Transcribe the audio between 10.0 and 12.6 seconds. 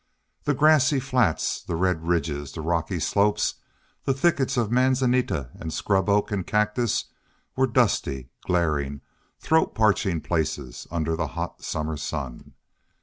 places under the hot summer sun.